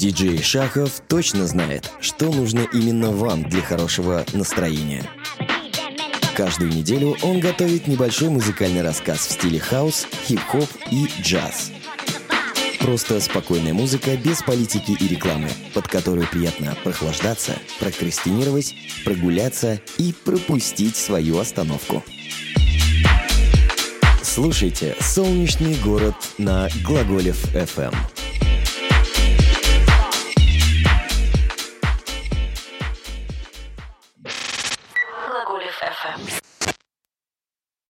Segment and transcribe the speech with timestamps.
[0.00, 5.04] Диджей Шахов точно знает, что нужно именно вам для хорошего настроения.
[6.34, 11.70] Каждую неделю он готовит небольшой музыкальный рассказ в стиле хаус, хип-хоп и джаз.
[12.78, 18.74] Просто спокойная музыка без политики и рекламы, под которую приятно прохлаждаться, прокрастинировать,
[19.04, 22.02] прогуляться и пропустить свою остановку.
[24.22, 27.94] Слушайте «Солнечный город» на Глаголев FM.
[35.80, 36.79] FM.